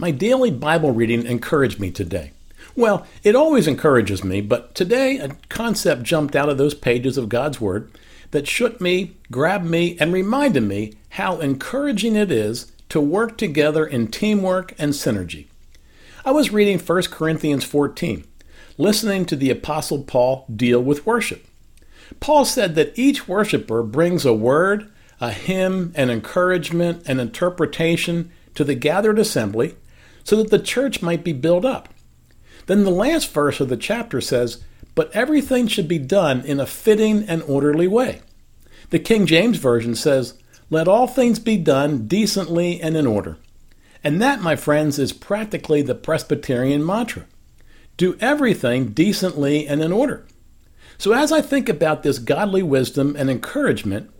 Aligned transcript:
My 0.00 0.12
daily 0.12 0.52
Bible 0.52 0.92
reading 0.92 1.26
encouraged 1.26 1.80
me 1.80 1.90
today. 1.90 2.30
Well, 2.76 3.04
it 3.24 3.34
always 3.34 3.66
encourages 3.66 4.22
me, 4.22 4.40
but 4.40 4.72
today 4.76 5.18
a 5.18 5.30
concept 5.48 6.04
jumped 6.04 6.36
out 6.36 6.48
of 6.48 6.56
those 6.56 6.72
pages 6.72 7.18
of 7.18 7.28
God's 7.28 7.60
Word 7.60 7.90
that 8.30 8.46
shook 8.46 8.80
me, 8.80 9.16
grabbed 9.32 9.64
me, 9.66 9.96
and 9.98 10.12
reminded 10.12 10.62
me 10.62 10.92
how 11.10 11.40
encouraging 11.40 12.14
it 12.14 12.30
is 12.30 12.70
to 12.90 13.00
work 13.00 13.36
together 13.36 13.84
in 13.84 14.06
teamwork 14.06 14.72
and 14.78 14.92
synergy. 14.92 15.46
I 16.24 16.30
was 16.30 16.52
reading 16.52 16.78
1 16.78 17.02
Corinthians 17.10 17.64
14, 17.64 18.22
listening 18.76 19.26
to 19.26 19.34
the 19.34 19.50
Apostle 19.50 20.04
Paul 20.04 20.46
deal 20.54 20.80
with 20.80 21.06
worship. 21.06 21.44
Paul 22.20 22.44
said 22.44 22.76
that 22.76 22.96
each 22.96 23.26
worshiper 23.26 23.82
brings 23.82 24.24
a 24.24 24.32
word, 24.32 24.92
a 25.20 25.32
hymn, 25.32 25.90
an 25.96 26.08
encouragement, 26.08 27.02
an 27.08 27.18
interpretation 27.18 28.30
to 28.54 28.62
the 28.62 28.76
gathered 28.76 29.18
assembly 29.18 29.74
so 30.28 30.36
that 30.36 30.50
the 30.50 30.58
church 30.58 31.00
might 31.00 31.24
be 31.24 31.32
built 31.32 31.64
up. 31.64 31.88
Then 32.66 32.84
the 32.84 32.90
last 32.90 33.32
verse 33.32 33.60
of 33.60 33.70
the 33.70 33.78
chapter 33.78 34.20
says, 34.20 34.62
But 34.94 35.10
everything 35.16 35.68
should 35.68 35.88
be 35.88 35.98
done 35.98 36.42
in 36.42 36.60
a 36.60 36.66
fitting 36.66 37.24
and 37.26 37.42
orderly 37.44 37.88
way. 37.88 38.20
The 38.90 38.98
King 38.98 39.24
James 39.24 39.56
Version 39.56 39.94
says, 39.94 40.34
Let 40.68 40.86
all 40.86 41.06
things 41.06 41.38
be 41.38 41.56
done 41.56 42.06
decently 42.06 42.78
and 42.78 42.94
in 42.94 43.06
order. 43.06 43.38
And 44.04 44.20
that, 44.20 44.42
my 44.42 44.54
friends, 44.54 44.98
is 44.98 45.14
practically 45.14 45.80
the 45.80 45.94
Presbyterian 45.94 46.84
mantra 46.84 47.24
do 47.96 48.14
everything 48.20 48.88
decently 48.88 49.66
and 49.66 49.82
in 49.82 49.92
order. 49.92 50.26
So 50.98 51.14
as 51.14 51.32
I 51.32 51.40
think 51.40 51.70
about 51.70 52.02
this 52.02 52.18
godly 52.18 52.62
wisdom 52.62 53.16
and 53.16 53.30
encouragement, 53.30 54.10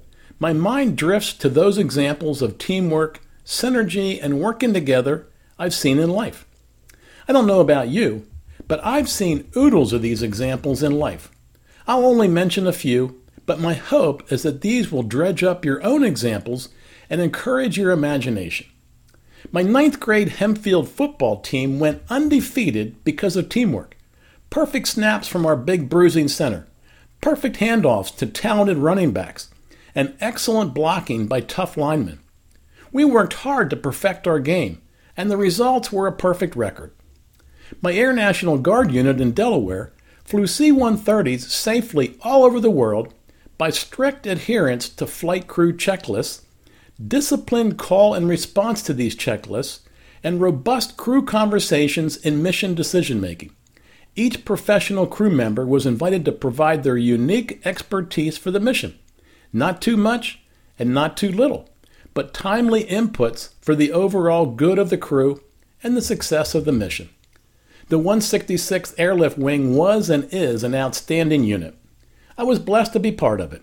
my 0.41 0.55
mind 0.55 0.97
drifts 0.97 1.35
to 1.35 1.51
those 1.51 1.77
examples 1.77 2.41
of 2.41 2.57
teamwork, 2.57 3.21
synergy, 3.45 4.19
and 4.23 4.41
working 4.41 4.73
together 4.73 5.28
I've 5.59 5.75
seen 5.75 5.99
in 5.99 6.11
life. 6.11 6.47
I 7.27 7.33
don't 7.33 7.47
know 7.47 7.61
about 7.61 7.89
you, 7.89 8.27
but 8.67 8.85
I've 8.85 9.09
seen 9.09 9.51
oodles 9.57 9.93
of 9.93 10.03
these 10.03 10.23
examples 10.23 10.83
in 10.83 10.99
life. 10.99 11.31
I'll 11.87 12.05
only 12.05 12.29
mention 12.29 12.67
a 12.67 12.73
few, 12.73 13.21
but 13.47 13.61
my 13.61 13.75
hope 13.75 14.31
is 14.31 14.43
that 14.43 14.61
these 14.61 14.93
will 14.93 15.03
dredge 15.03 15.43
up 15.43 15.65
your 15.65 15.83
own 15.83 16.05
examples 16.05 16.69
and 17.11 17.21
encourage 17.21 17.79
your 17.79 17.91
imagination. 17.91 18.67
My 19.51 19.63
ninth 19.63 19.99
grade 19.99 20.29
Hempfield 20.29 20.89
football 20.89 21.41
team 21.41 21.79
went 21.79 22.03
undefeated 22.11 23.03
because 23.05 23.37
of 23.37 23.49
teamwork. 23.49 23.97
Perfect 24.51 24.89
snaps 24.89 25.29
from 25.29 25.47
our 25.47 25.57
big 25.57 25.89
bruising 25.89 26.29
center, 26.29 26.67
perfect 27.21 27.57
handoffs 27.57 28.15
to 28.17 28.27
talented 28.27 28.77
running 28.79 29.13
backs, 29.13 29.51
and 29.95 30.17
excellent 30.21 30.75
blocking 30.75 31.27
by 31.27 31.41
tough 31.41 31.77
linemen. 31.77 32.21
We 32.93 33.05
worked 33.05 33.35
hard 33.35 33.71
to 33.71 33.77
perfect 33.77 34.27
our 34.27 34.41
game, 34.41 34.81
and 35.19 35.29
the 35.31 35.37
results 35.37 35.91
were 35.93 36.07
a 36.07 36.13
perfect 36.13 36.55
record. 36.55 36.93
My 37.83 37.93
Air 37.93 38.13
National 38.13 38.57
Guard 38.57 38.93
unit 38.93 39.21
in 39.21 39.33
Delaware 39.33 39.93
flew 40.25 40.47
C 40.47 40.71
130s 40.71 41.41
safely 41.41 42.17
all 42.23 42.45
over 42.45 42.61
the 42.61 42.71
world 42.71 43.13
by 43.59 43.71
strict 43.71 44.27
adherence 44.27 44.89
to 44.91 45.07
flight 45.09 45.49
crew 45.49 45.73
checklists, 45.73 46.43
disciplined 47.05 47.77
call 47.77 48.15
and 48.15 48.29
response 48.29 48.81
to 48.83 48.95
these 48.95 49.17
checklists, 49.17 49.81
and 50.23 50.41
robust 50.41 50.97
crew 50.97 51.25
conversations 51.25 52.17
in 52.17 52.43
mission 52.43 52.75
decision 52.75 53.21
making. 53.21 53.51
Each 54.15 54.45
professional 54.45 55.07
crew 55.07 55.31
member 55.31 55.67
was 55.67 55.85
invited 55.85 56.25
to 56.25 56.33
provide 56.33 56.85
their 56.85 56.97
unique 56.97 57.61
expertise 57.65 58.39
for 58.39 58.53
the 58.53 58.61
mission. 58.61 58.97
Not 59.53 59.83
too 59.83 59.97
much 59.97 60.41
and 60.79 60.95
not 60.95 61.17
too 61.17 61.33
little 61.33 61.69
but 62.19 62.35
timely 62.35 62.83
inputs 62.83 63.51
for 63.61 63.77
the 63.77 63.93
overall 63.93 64.45
good 64.45 64.77
of 64.77 64.91
the 64.91 64.99
crew 64.99 65.41
and 65.85 65.97
the 65.97 66.03
success 66.03 66.53
of 66.53 66.65
the 66.65 66.73
mission. 66.73 67.09
The 67.91 67.99
166th 68.01 68.93
Airlift 68.99 69.39
Wing 69.39 69.77
was 69.77 70.11
and 70.11 70.29
is 70.33 70.65
an 70.65 70.75
outstanding 70.75 71.45
unit. 71.45 71.77
I 72.37 72.43
was 72.43 72.59
blessed 72.59 72.93
to 72.95 72.99
be 72.99 73.13
part 73.13 73.41
of 73.41 73.53
it. 73.53 73.63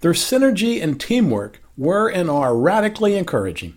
Their 0.00 0.12
synergy 0.12 0.82
and 0.82 1.00
teamwork 1.00 1.62
were 1.78 2.10
and 2.10 2.28
are 2.28 2.54
radically 2.54 3.16
encouraging. 3.16 3.74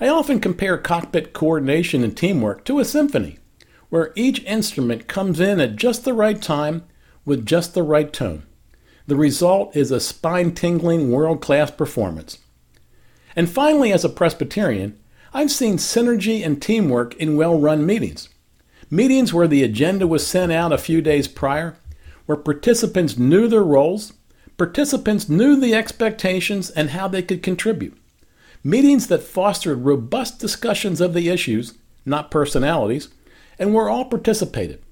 I 0.00 0.08
often 0.08 0.40
compare 0.40 0.76
cockpit 0.76 1.32
coordination 1.32 2.02
and 2.02 2.16
teamwork 2.16 2.64
to 2.64 2.80
a 2.80 2.84
symphony, 2.84 3.38
where 3.90 4.10
each 4.16 4.42
instrument 4.42 5.06
comes 5.06 5.38
in 5.38 5.60
at 5.60 5.76
just 5.76 6.04
the 6.04 6.14
right 6.14 6.42
time 6.42 6.82
with 7.24 7.46
just 7.46 7.74
the 7.74 7.84
right 7.84 8.12
tone. 8.12 8.42
The 9.06 9.14
result 9.14 9.76
is 9.76 9.92
a 9.92 10.00
spine 10.00 10.52
tingling 10.52 11.12
world 11.12 11.40
class 11.40 11.70
performance. 11.70 12.38
And 13.36 13.48
finally, 13.48 13.92
as 13.92 14.04
a 14.04 14.08
Presbyterian, 14.08 14.98
I've 15.32 15.50
seen 15.50 15.76
synergy 15.76 16.44
and 16.44 16.60
teamwork 16.60 17.14
in 17.16 17.36
well 17.36 17.58
run 17.58 17.86
meetings. 17.86 18.28
Meetings 18.90 19.32
where 19.32 19.46
the 19.46 19.62
agenda 19.62 20.06
was 20.06 20.26
sent 20.26 20.50
out 20.50 20.72
a 20.72 20.78
few 20.78 21.00
days 21.00 21.28
prior, 21.28 21.76
where 22.26 22.36
participants 22.36 23.16
knew 23.16 23.46
their 23.46 23.62
roles, 23.62 24.12
participants 24.56 25.28
knew 25.28 25.58
the 25.58 25.74
expectations 25.74 26.70
and 26.70 26.90
how 26.90 27.06
they 27.06 27.22
could 27.22 27.42
contribute. 27.42 27.96
Meetings 28.64 29.06
that 29.06 29.22
fostered 29.22 29.84
robust 29.84 30.38
discussions 30.38 31.00
of 31.00 31.14
the 31.14 31.28
issues, 31.28 31.74
not 32.04 32.30
personalities, 32.30 33.08
and 33.58 33.72
where 33.72 33.88
all 33.88 34.04
participated. 34.04 34.82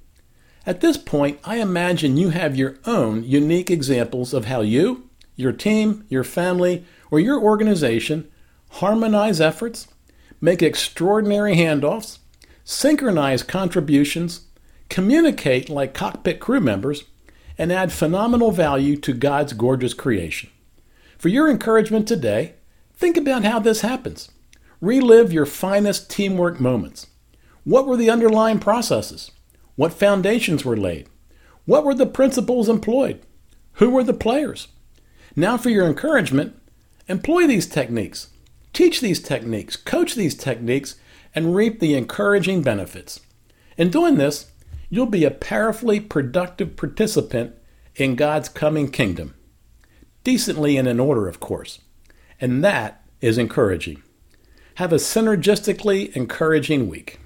At 0.65 0.81
this 0.81 0.97
point, 0.97 1.41
I 1.45 1.57
imagine 1.57 2.17
you 2.17 2.31
have 2.31 2.57
your 2.57 2.77
own 2.85 3.25
unique 3.25 3.71
examples 3.71 4.33
of 4.33 4.45
how 4.45 4.61
you, 4.61 5.09
your 5.35 5.53
team, 5.53 6.05
your 6.09 6.25
family, 6.25 6.85
or 7.11 7.21
your 7.21 7.41
organization 7.41 8.31
harmonize 8.71 9.41
efforts, 9.41 9.89
make 10.41 10.63
extraordinary 10.63 11.57
handoffs, 11.57 12.19
synchronize 12.65 13.43
contributions, 13.43 14.43
communicate 14.89 15.69
like 15.69 15.95
cockpit 15.95 16.41
crew 16.41 16.61
members, 16.61 17.05
and 17.57 17.73
add 17.73 17.93
phenomenal 17.93 18.53
value 18.53 18.97
to 18.97 19.13
God's 19.13 19.53
gorgeous 19.53 19.95
creation. 19.95 20.51
For 21.19 21.29
your 21.29 21.51
encouragement 21.51 22.07
today, 22.07 22.55
think 22.95 23.17
about 23.17 23.45
how 23.45 23.59
this 23.59 23.81
happens. 23.81 24.31
Relive 24.81 25.33
your 25.33 25.47
finest 25.47 26.09
teamwork 26.09 26.61
moments. 26.61 27.09
What 27.65 27.87
were 27.87 27.97
the 27.97 28.11
underlying 28.11 28.61
processes? 28.61 29.33
What 29.75 29.93
foundations 29.93 30.65
were 30.65 30.77
laid? 30.77 31.09
What 31.65 31.85
were 31.85 31.95
the 31.95 32.07
principles 32.07 32.69
employed? 32.69 33.21
Who 33.75 33.91
were 33.91 34.05
the 34.05 34.15
players? 34.15 34.69
Now, 35.35 35.57
for 35.57 35.69
your 35.69 35.87
encouragement, 35.87 36.59
Employ 37.09 37.47
these 37.47 37.67
techniques, 37.67 38.29
teach 38.75 39.01
these 39.01 39.23
techniques, 39.23 39.77
coach 39.77 40.15
these 40.15 40.35
techniques, 40.35 40.97
and 41.35 41.55
reap 41.55 41.81
the 41.81 41.95
encouraging 41.95 42.61
benefits. 42.61 43.21
In 43.79 43.89
doing 43.89 44.17
this, 44.17 44.53
you'll 44.91 45.07
be 45.07 45.25
a 45.25 45.31
powerfully 45.31 46.01
productive 46.01 46.77
participant 46.77 47.55
in 47.97 48.15
God's 48.15 48.51
coming 48.51 48.91
kingdom. 48.91 49.35
Decently 50.23 50.77
and 50.77 50.87
in 50.87 51.01
order, 51.01 51.29
of 51.29 51.41
course. 51.41 51.79
And 52.43 52.63
that 52.63 53.03
is 53.23 53.39
encouraging. 53.39 54.03
Have 54.75 54.93
a 54.93 54.97
synergistically 54.97 56.15
encouraging 56.15 56.89
week. 56.89 57.21